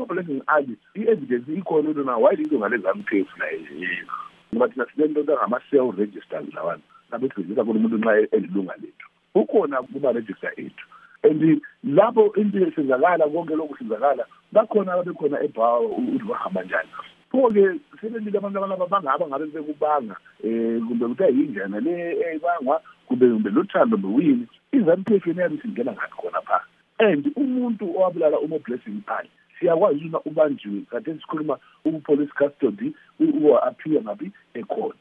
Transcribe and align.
umoblessing 0.00 0.42
ali 0.46 0.76
i-evidence 0.94 1.52
ikhona 1.52 1.90
into 1.90 2.04
na? 2.04 2.16
Wayile 2.16 2.42
ilunga 2.42 2.68
lezanu 2.68 3.02
p 3.02 3.20
f 3.20 3.28
naye 3.38 3.60
ngoba 4.54 4.68
thina 4.68 4.86
sinento 4.94 5.20
angama-cell 5.20 5.92
registers 5.96 6.54
lawana. 6.54 6.82
Abethuzisa 7.10 7.64
kona 7.64 7.78
umuntu 7.78 7.98
nxa 7.98 8.28
elilunga 8.32 8.74
lethu. 8.80 9.06
Ukhona 9.34 9.82
kuma-register 9.82 10.52
ethu. 10.56 10.84
And 11.22 11.60
lapho 11.84 12.32
into 12.36 12.58
esenzakala 12.58 13.28
konke 13.28 13.54
lokhu 13.54 13.76
senzakala 13.78 14.24
bakhona 14.52 14.92
ababekhona 14.92 15.42
ebhawa 15.44 15.80
ukuthi 15.80 16.24
bahamba 16.24 16.62
njani. 16.62 16.88
Pho-ke 17.30 17.78
sebelile 18.00 18.38
abantu 18.38 18.58
abalaba 18.58 18.86
bangaba 18.86 19.26
ngabe 19.28 19.46
bekubanga 19.46 20.16
um 20.42 20.88
kumbe 20.88 21.06
kuthiwa 21.06 21.30
yinjana 21.30 21.80
le 21.80 22.18
ebangwa 22.34 22.82
kumbe 23.06 23.28
kumbe 23.28 23.50
lothando 23.50 23.96
bewini 23.96 24.46
i-zanu 24.72 25.04
p 25.04 25.14
f 25.14 25.26
yena 25.26 25.42
yabe 25.42 25.58
singena 25.62 25.92
ngathi 25.92 26.14
khona 26.16 26.40
phaa 26.42 26.64
and 26.98 27.26
umuntu 27.36 27.84
owabulala 27.96 28.38
umoblessing 28.40 29.02
ali 29.06 29.30
siyakwazi 29.60 30.04
uma 30.04 30.20
ubanjiwe 30.20 30.80
kade 30.90 31.14
sikhuluma 31.14 31.58
upolice 31.84 32.32
custody 32.32 32.94
aphiwe 33.62 34.02
ngapi 34.02 34.32
ecourt. 34.54 34.96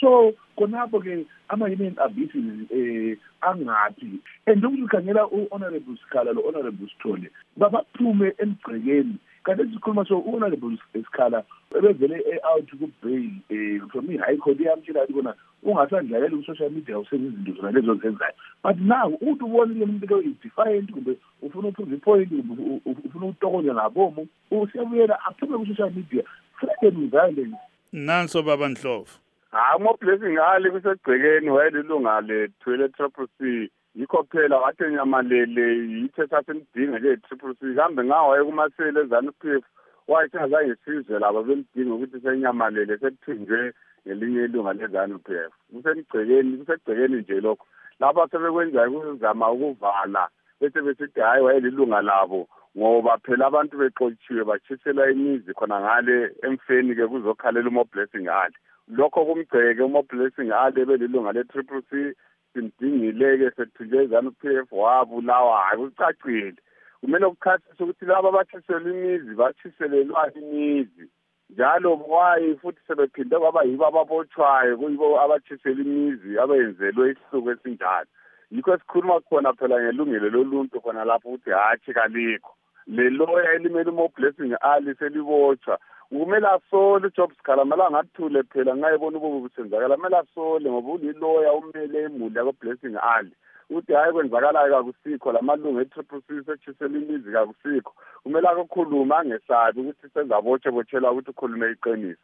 So 0.00 0.34
khonapho-ke 0.56 1.26
ama-human 1.48 1.96
abuses 1.98 2.34
um 2.70 3.16
angaphi 3.40 4.20
and 4.46 4.62
ukuthi 4.64 4.82
ukhangela 4.82 5.26
u-honorable 5.26 5.96
sikhala 5.96 6.32
lo-honorable 6.32 6.88
sithole 6.88 7.30
babaphume 7.56 8.34
emgcekeni. 8.38 9.16
Kanti 9.44 9.62
sikhuluma 9.74 10.04
so 10.04 10.18
u-honorable 10.18 10.78
sikhala 10.92 11.44
ebevele 11.76 12.16
e-out 12.34 12.70
ku-bail 12.70 13.30
um 13.50 13.88
from 13.90 14.10
i-high 14.10 14.36
court 14.36 14.60
iyamtshela 14.60 15.04
ukuthi 15.04 15.12
kona 15.12 15.34
ungasandlaleli 15.62 16.36
ku-social 16.36 16.70
media 16.70 16.98
usenza 16.98 17.26
izinto 17.26 17.52
zona 17.52 17.70
lezo 17.70 17.94
zenzayo 17.94 18.34
but 18.64 18.76
now 18.78 19.08
ukuthi 19.08 19.44
ubonile 19.44 19.84
umuntu 19.84 20.06
lo 20.06 20.22
is-defiant 20.22 20.90
kumbe 20.92 21.16
ufuna 21.42 21.68
uphuza 21.68 21.94
ipoint 21.94 22.28
kumbe 22.28 22.80
ufuna 23.06 23.26
ukutokonya 23.26 23.74
ngabomu 23.74 24.28
usiyabuyela 24.50 25.24
aphume 25.26 25.58
ku-social 25.58 25.90
media 25.90 26.22
threaten 26.60 27.10
violence 27.10 27.56
nanso 27.92 28.42
baba 28.42 28.68
ndlovu 28.68 29.18
hayi 29.50 29.76
umoblessing 29.76 30.38
ali 30.38 30.70
kusegcekeni 30.70 31.50
wayelilunga 31.50 32.20
lethu 32.20 32.72
ele-triple 32.74 33.26
c 33.38 33.70
yikho 33.94 34.22
phela 34.30 34.56
wathi 34.58 34.84
nyamalele 34.84 35.66
yithe 35.92 36.26
sasemdinga 36.26 36.98
nje 36.98 37.12
i-triple 37.12 37.54
c 37.54 37.74
kambe 37.76 38.04
ngawaye 38.04 38.44
kumaseli 38.44 39.00
ezanu 39.00 39.32
p 39.32 39.56
f 39.56 39.64
wathi 40.08 40.38
azange 40.38 40.74
sizwe 40.84 41.18
laba 41.18 41.42
belidinga 41.42 41.94
ukuthi 41.94 42.20
senyamalele 42.20 42.98
sekuthinjwe 42.98 43.72
ngelinye 44.06 44.44
ilunga 44.44 44.72
lezanu 44.72 45.18
p 45.18 45.28
f. 45.34 45.52
Kusemgcekeni 45.72 46.56
kusegcekeni 46.58 47.16
nje 47.16 47.40
lokho. 47.40 47.66
Lapha 48.00 48.28
sebekwenzayo 48.28 48.90
kuzama 48.90 49.50
ukuvala 49.50 50.28
bese 50.60 50.82
besithi 50.82 51.20
hhayi 51.20 51.42
wayelilunga 51.44 52.02
labo 52.02 52.48
ngoba 52.78 53.18
phela 53.18 53.46
abantu 53.46 53.76
bexotshiwe 53.78 54.44
batshiselwa 54.44 55.10
imizi 55.10 55.54
khona 55.54 55.80
ngale 55.80 56.32
emfeni-ke 56.42 57.06
kuzokhalela 57.06 57.68
umoblessing 57.68 58.28
ali 58.28 58.56
lokho 58.88 59.24
kumgceke 59.24 59.82
umoblessing 59.82 60.50
ali 60.50 60.80
ebelilunga 60.80 61.32
le-triple 61.32 61.82
c 61.90 62.14
simdingile-ke 62.52 63.50
sethunjwe 63.56 64.04
izanu 64.04 64.30
p 64.30 64.42
f 64.66 64.68
wabulawa 64.72 65.56
hhayi 65.64 65.78
kucacile 65.80 66.60
kumele 67.00 67.26
kukhasise 67.30 67.82
ukuthi 67.84 68.04
laba 68.04 68.28
abatshiselwa 68.28 68.90
imizi 68.90 69.34
batshiselelwa 69.34 70.32
imizi. 70.34 71.08
Njalo 71.50 71.96
wayi 71.96 72.56
futhi 72.56 72.80
sebephinde 72.86 73.38
kwaba 73.38 73.62
yibo 73.62 73.86
ababotshwayo 73.86 74.76
kuyibo 74.76 75.20
abatshisela 75.20 75.80
imizi 75.82 76.38
abenzelwe 76.38 77.10
isihluku 77.10 77.50
esinjalo. 77.50 78.10
Yikho 78.50 78.74
esikhuluma 78.74 79.20
khona 79.20 79.52
phela 79.52 79.76
ngelungelo 79.82 80.28
loluntu 80.30 80.80
khona 80.80 81.04
lapho 81.04 81.28
ukuthi 81.28 81.50
hatshi 81.50 81.92
kalikho. 81.92 82.52
Le 82.86 83.10
loya 83.10 83.52
elimele 83.52 83.90
umoblessing 83.90 84.54
ali 84.60 84.94
selibotshwa 84.94 85.78
kumele 86.18 86.48
asole 86.48 87.06
ujob 87.06 87.32
sikhala 87.36 87.64
mele 87.64 87.82
angathule 87.82 88.42
phela 88.42 88.76
ngayebona 88.76 89.18
ububi 89.18 89.48
busenzakala 89.48 89.96
kumele 89.96 90.16
asole 90.16 90.70
ngoba 90.70 90.92
uliloya 90.92 91.52
umele 91.52 92.04
imuli 92.04 92.38
yako-blessing 92.38 92.96
ali. 93.16 93.30
Ukuthi 93.70 93.92
hhayi 93.92 94.12
kwenzakalayo 94.12 94.74
kakusikho 94.74 95.32
la 95.32 95.42
malungu 95.42 95.80
e-triple 95.80 96.20
c 96.20 96.44
setshisela 96.46 96.98
imizi 96.98 97.32
kakusikho. 97.32 97.92
Kumele 98.22 98.48
akukhulume 98.48 99.14
angesabi 99.14 99.80
ukuthi 99.80 100.06
senzabotshe-botshelwa 100.14 101.12
ukuthi 101.12 101.30
ukhulume 101.30 101.70
iqiniso. 101.70 102.20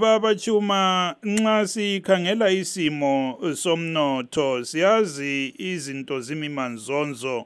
Baba 0.00 0.34
chuma 0.34 1.14
nxa 1.22 1.66
sikhangela 1.66 2.50
isimo 2.50 3.38
somnotho 3.54 4.64
siyazi 4.64 5.54
izinto 5.58 6.20
zimimanzonzo 6.20 7.44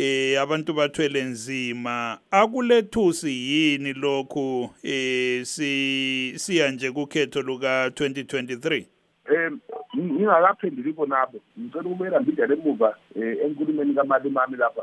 eh 0.00 0.40
abantu 0.40 0.74
bathwele 0.74 1.22
nzima 1.24 2.18
akulethusi 2.30 3.30
yini 3.30 3.92
lokhu 3.92 4.70
eh 4.82 5.44
si 5.44 6.32
siya 6.36 6.70
nje 6.70 6.90
kukhetho 6.92 7.42
luka 7.42 7.88
2023 7.88 8.84
um 9.30 9.60
ngingakaphenduli 9.96 10.92
khonapho 10.92 11.40
ngicela 11.58 11.84
ukubuyela 11.84 12.20
mbindela 12.20 12.54
emuva 12.54 12.96
um 13.16 13.22
enkulumeni 13.22 13.94
kamali 13.94 14.30
mami 14.30 14.56
lapha 14.56 14.82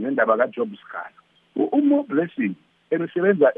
ngendaba 0.00 0.36
kajob 0.36 0.74
sikhala 0.76 1.18
umo 1.56 2.02
blessing 2.02 2.54
ebesebenza 2.90 3.52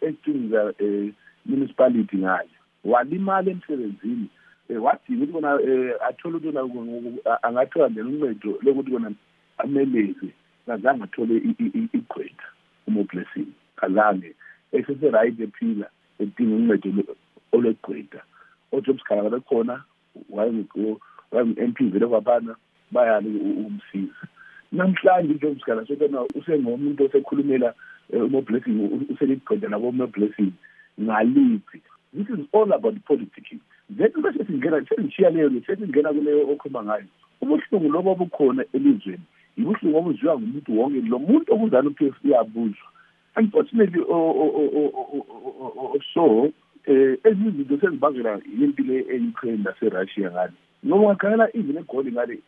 ecinza 0.00 0.74
um 0.80 1.12
municipality 1.46 2.16
ngayo 2.16 2.48
walimala 2.84 3.50
emsebenzini 3.50 4.28
um 4.30 4.43
wadinga 4.68 5.24
ukuthi 5.24 5.32
kona 5.32 5.54
um 5.54 5.90
athole 6.08 6.36
ukuthi 6.36 7.20
angathola 7.42 7.88
njani 7.88 8.08
uncedo 8.08 8.58
lokuthi 8.62 8.90
kona 8.90 9.12
ameleze 9.58 10.28
kazange 10.66 11.04
athole 11.04 11.36
igqwetha 11.36 12.48
umoblessing 12.86 13.48
kazange 13.76 14.34
esese-right 14.72 15.40
ephila 15.40 15.86
edinga 16.18 16.74
uncedo 16.74 17.16
olwegqwetha 17.52 18.22
ojob 18.72 18.98
sikhala 18.98 19.30
bekhona 19.30 19.84
wayengu-m 20.30 21.72
p 21.74 21.84
vele 21.84 22.06
kwabana 22.06 22.56
bayali 22.90 23.28
ukumsiza 23.36 24.24
namhlanje 24.72 25.32
ujob 25.34 25.58
sikhala 25.58 25.86
sokona 25.86 26.22
usengomuntu 26.34 27.04
osekhulumela 27.04 27.74
umoblessing 28.10 28.76
useligqwetha 29.12 29.68
nabomoblessing 29.68 30.52
ngaliphi? 31.00 31.82
This 32.12 32.28
is 32.28 32.46
all 32.52 32.72
about 32.72 32.94
politicking 33.04 33.60
then 33.90 34.12
bese 34.54 34.76
singena 34.76 34.86
sengishiya 34.86 35.30
leyo 35.30 35.50
sesingena 35.66 36.12
kuleyo 36.12 36.48
okhuluma 36.52 36.84
ngayo. 36.84 37.06
Ubuhlungu 37.40 37.92
lobo 37.92 38.12
obukhona 38.12 38.64
elizweni 38.72 39.20
yibuhlungu 39.56 39.98
obuziwa 39.98 40.38
ngumuntu 40.38 40.78
wonke 40.78 41.00
lo 41.08 41.18
muntu 41.18 41.52
okuzana 41.54 41.88
u-p 41.88 42.06
f 42.06 42.14
uyabuzwa 42.24 42.88
unfortunately 43.36 44.00
so 46.14 46.24
um 46.24 46.52
ezinye 47.24 47.48
izinto 47.48 47.78
sezibangela 47.80 48.40
yimpi 48.58 48.82
le 48.82 49.06
e-ukraine 49.08 49.62
naserussia 49.62 50.30
ngale. 50.30 50.52
Ngoba 50.86 51.02
ungakhangela 51.02 51.56
even 51.56 51.76
egoli 51.76 52.12
ngale 52.12 52.38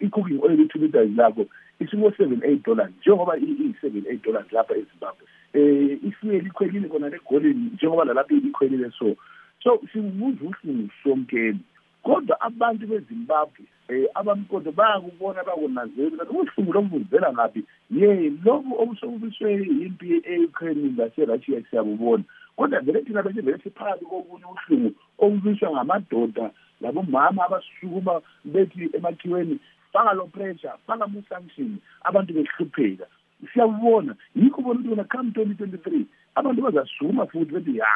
i-cooking 0.00 0.40
oil 0.42 0.60
i-two 0.60 0.78
liters 0.78 1.10
lakho 1.16 1.46
isiko-seven 1.80 2.42
eight 2.44 2.64
dollars 2.64 2.90
njengoba 3.00 3.38
iyi-seven 3.38 4.04
eight 4.08 4.24
dollars 4.24 4.52
lapha 4.52 4.74
ezimbabwe. 4.74 5.26
Um 5.54 6.08
ifuyeli 6.08 6.46
ikhwelile 6.46 6.88
kona 6.88 7.08
legolini 7.08 7.70
njengoba 7.74 8.04
lalapha 8.04 8.34
ikhwelile 8.34 8.90
so 8.98 9.16
so 9.62 9.80
sibubuza 9.92 10.44
uhlungu 10.44 10.88
somkeni 11.02 11.60
kodwa 12.02 12.40
abantu 12.40 12.86
bezimbabwe 12.86 13.64
um 13.88 14.06
abamkodo 14.14 14.72
bayakubona 14.72 15.44
bakunazeli 15.44 16.16
kanti 16.16 16.32
ubuhlungu 16.32 16.72
lobu 16.72 16.98
buvela 16.98 17.32
ngaphi. 17.32 17.64
Ye 17.90 18.32
lobu 18.44 18.74
obusobubiswe 18.82 19.52
yimpi 19.52 20.22
e-ukraine 20.24 20.94
naserussia 20.96 21.62
siyabubona. 21.70 22.24
Kodwa 22.56 22.80
vele 22.80 23.02
thina 23.02 23.22
bese 23.22 23.40
vele 23.40 23.58
siphakathi 23.58 24.04
kokunye 24.04 24.44
ubuhlungu 24.44 24.94
obubiswa 25.18 25.70
ngamadoda 25.70 26.50
labomama 26.80 27.44
abasukuma 27.44 28.20
bethi 28.44 28.90
emakhiweni 28.96 29.58
faka 29.92 30.12
lo 30.12 30.26
pressure 30.26 30.72
faka 30.86 31.06
mu-sanction 31.06 31.78
abantu 32.04 32.34
behlupheka. 32.34 33.06
Siyakubona 33.52 34.14
yikho 34.36 34.60
ubona 34.60 34.80
ukuthi 34.80 34.88
wona 34.90 35.04
come 35.04 35.30
twenty 35.32 35.54
twenty 35.54 35.78
three 35.78 36.06
abantu 36.34 36.62
bazasukuma 36.62 37.26
futhi 37.26 37.52
bethi 37.52 37.76
ya 37.78 37.86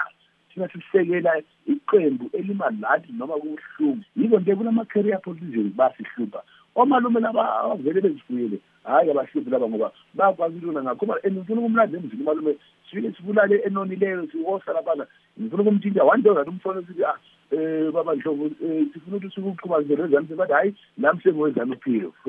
thina 0.57 0.69
sisekela 0.69 1.43
iqembu 1.67 2.31
elima 2.33 2.71
lathi 2.81 3.13
noma 3.13 3.35
kubuhlungu. 3.35 4.05
Yiko 4.17 4.41
nje 4.41 4.55
kunama-career 4.55 5.21
politicians 5.21 5.75
basihlupha 5.77 6.43
omalume 6.75 7.21
laba 7.21 7.73
avele 7.73 8.01
bezifuyele 8.01 8.59
hhayi 8.85 9.11
abahluphi 9.11 9.51
laba 9.51 9.69
ngoba 9.69 9.93
bayakwazi 10.15 10.57
intona 10.57 10.83
ngakho. 10.83 11.07
And 11.25 11.37
ngifuna 11.37 11.61
ukumlanda 11.61 11.99
emzini 11.99 12.23
umalume 12.23 12.57
sifike 12.91 13.13
sibulale 13.17 13.63
enonileyo 13.67 14.29
siwosa 14.33 14.73
laphana. 14.73 15.07
Ngifuna 15.41 15.63
ukumtshintsha 15.63 16.05
one 16.05 16.23
day 16.23 16.33
ngathi 16.33 16.51
umfona 16.51 16.83
sithi 16.83 17.05
ah 17.05 17.19
um 17.53 17.93
baba 17.93 18.15
nhlobo 18.15 18.45
um 18.45 18.91
sifuna 18.93 19.17
ukuthi 19.17 19.35
sikuqhubazele 19.35 20.05
ezanu 20.05 20.37
bathi 20.37 20.53
hhayi 20.53 20.75
nami 20.99 21.21
sengowezanu 21.23 21.73
uphilo? 21.73 22.13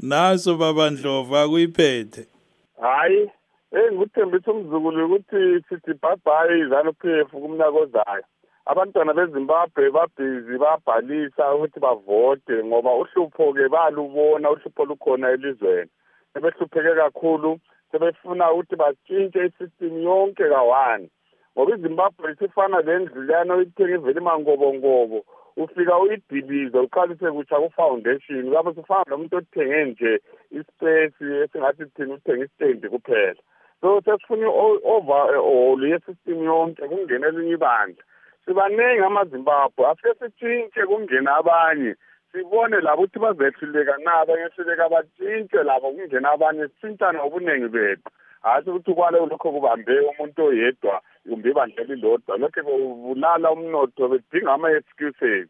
Naso 0.00 0.56
baba 0.56 0.90
ndlovu 0.90 1.36
akuyiphethe. 1.36 2.26
Hhayi 2.80 3.30
eyi 3.76 3.88
ngikuthembisa 3.92 4.52
umzukulu 4.52 5.04
ukuthi 5.04 5.40
sithi 5.68 5.92
bhabhayi 6.02 6.60
izanu 6.64 6.92
p 7.00 7.02
f 7.28 7.30
kumnyaka 7.42 7.78
ozayo 7.84 8.24
abantwana 8.70 9.12
bezimbabwe 9.18 9.90
babhizi 9.96 10.54
bayabhalisa 10.62 11.54
ukuthi 11.54 11.78
bavote 11.86 12.54
ngoba 12.64 12.90
uhlupho-ke 13.02 13.64
balubona 13.74 14.50
uhlupho 14.50 14.82
lukhona 14.84 15.30
elizweni. 15.34 15.90
Sebehlupheke 16.32 16.92
kakhulu 17.00 17.50
sebefuna 17.90 18.52
ukuthi 18.52 18.76
batshintshe 18.76 19.40
isystem 19.46 19.94
yonke 20.02 20.44
ka-one. 20.52 21.08
Ngoba 21.52 21.76
izimbabwe 21.76 22.32
isifana 22.32 22.80
le 22.86 22.98
ndlu 22.98 23.20
leyana 23.22 23.54
oyithenga 23.54 23.94
ivele 23.94 24.20
imangobongobo. 24.20 25.18
Ufika 25.56 25.98
uyidilize 25.98 26.78
uqalise 26.78 27.30
kutsha 27.36 27.56
ku-foundation 27.62 28.52
kabe 28.52 28.70
sifana 28.74 29.04
nomuntu 29.08 29.36
othenge 29.36 29.84
nje 29.84 30.12
ispace 30.58 31.24
esingathi 31.44 31.84
thina 31.94 32.14
uthenga 32.14 32.44
istendi 32.44 32.88
kuphela. 32.88 33.42
So 33.80 34.00
sesifuna 34.04 34.46
i-overhaul 34.46 35.80
yesystem 35.90 36.42
yonke 36.44 36.82
kungena 36.88 37.26
elinye 37.28 37.54
ibandla. 37.54 38.02
Sibaningi 38.44 39.02
amazimbabwe 39.06 39.86
afike 39.86 40.14
sitshintshe 40.18 40.86
kungena 40.86 41.36
abanye. 41.36 41.94
Sibone 42.32 42.80
labo 42.80 43.02
ukuthi 43.02 43.18
bazehluleka 43.18 43.96
na 44.04 44.12
abangehluleka 44.20 44.88
batshintshe 44.88 45.62
labo 45.62 45.90
kungena 45.92 46.30
abanye 46.30 46.68
sitshintshane 46.68 47.18
ngobuningi 47.18 47.68
bethu. 47.68 48.10
Hhayi 48.42 48.66
ukuthi 48.70 48.94
kwale 48.94 49.18
lokho 49.18 49.52
kubambe 49.52 49.94
umuntu 50.10 50.42
oyedwa 50.44 51.00
kumbe 51.28 51.50
ibandla 51.50 51.82
elilodwa 51.82 52.36
lokho 52.36 52.60
kubulala 52.62 53.50
umnotho 53.50 54.08
bedinga 54.08 54.52
ama-excuses. 54.52 55.46